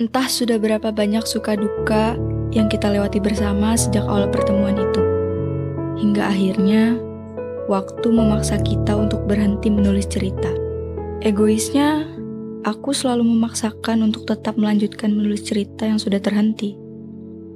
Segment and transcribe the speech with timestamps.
[0.00, 2.16] Entah sudah berapa banyak suka duka
[2.56, 5.02] yang kita lewati bersama sejak awal pertemuan itu.
[6.00, 6.96] Hingga akhirnya,
[7.68, 10.48] waktu memaksa kita untuk berhenti menulis cerita.
[11.20, 12.08] Egoisnya,
[12.64, 16.80] aku selalu memaksakan untuk tetap melanjutkan menulis cerita yang sudah terhenti.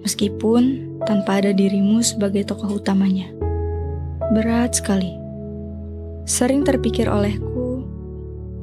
[0.05, 3.33] Meskipun tanpa ada dirimu sebagai tokoh utamanya.
[4.37, 5.17] Berat sekali.
[6.29, 7.89] Sering terpikir olehku,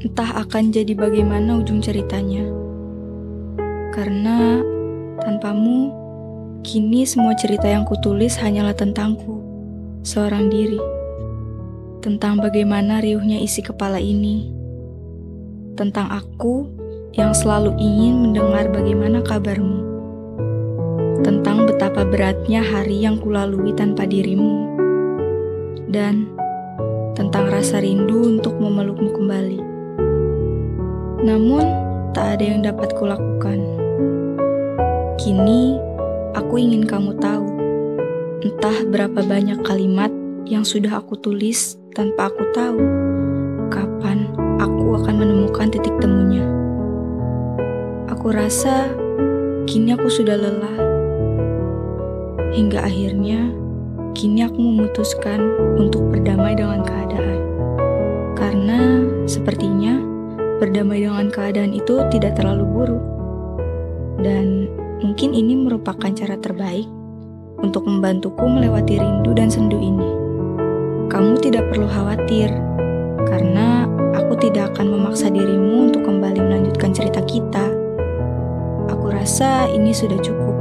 [0.06, 2.61] entah akan jadi bagaimana ujung ceritanya.
[3.92, 4.64] Karena
[5.20, 5.92] tanpamu,
[6.64, 9.44] kini semua cerita yang kutulis hanyalah tentangku,
[10.08, 10.80] seorang diri.
[12.00, 14.48] Tentang bagaimana riuhnya isi kepala ini.
[15.76, 16.72] Tentang aku
[17.20, 19.84] yang selalu ingin mendengar bagaimana kabarmu.
[21.28, 24.72] Tentang betapa beratnya hari yang kulalui tanpa dirimu.
[25.92, 26.32] Dan
[27.12, 29.60] tentang rasa rindu untuk memelukmu kembali.
[31.28, 31.66] Namun,
[32.16, 33.81] tak ada yang dapat kulakukan.
[35.22, 35.78] Kini,
[36.34, 37.46] aku ingin kamu tahu,
[38.42, 40.10] entah berapa banyak kalimat
[40.50, 42.82] yang sudah aku tulis tanpa aku tahu
[43.70, 46.42] kapan aku akan menemukan titik temunya.
[48.10, 48.90] Aku rasa
[49.70, 50.78] kini aku sudah lelah.
[52.58, 53.54] Hingga akhirnya,
[54.18, 57.42] kini aku memutuskan untuk berdamai dengan keadaan.
[58.34, 60.02] Karena sepertinya
[60.58, 63.06] berdamai dengan keadaan itu tidak terlalu buruk.
[64.18, 64.66] Dan
[65.02, 66.86] mungkin ini merupakan cara terbaik
[67.62, 70.10] untuk membantuku melewati rindu dan sendu ini.
[71.10, 72.54] Kamu tidak perlu khawatir,
[73.28, 77.66] karena aku tidak akan memaksa dirimu untuk kembali melanjutkan cerita kita.
[78.94, 80.56] Aku rasa ini sudah cukup.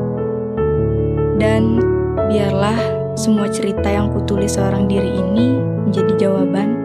[1.41, 1.81] Dan
[2.29, 2.77] biarlah
[3.17, 5.57] semua cerita yang kutulis seorang diri ini
[5.89, 6.77] menjadi jawaban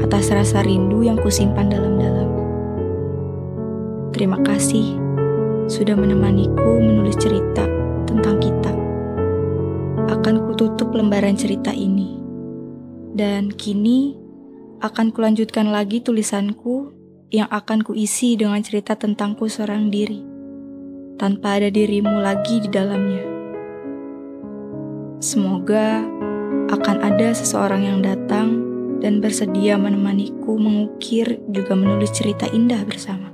[0.00, 2.28] atas rasa rindu yang kusimpan dalam-dalam.
[4.12, 5.09] Terima kasih
[5.70, 7.62] sudah menemaniku menulis cerita
[8.02, 8.74] tentang kita.
[10.10, 12.18] Akan kututup lembaran cerita ini.
[13.14, 14.18] Dan kini
[14.82, 16.90] akan kulanjutkan lagi tulisanku
[17.30, 20.26] yang akan kuisi dengan cerita tentangku seorang diri.
[21.14, 23.22] Tanpa ada dirimu lagi di dalamnya.
[25.22, 26.02] Semoga
[26.74, 28.58] akan ada seseorang yang datang
[28.98, 33.29] dan bersedia menemaniku mengukir juga menulis cerita indah bersama.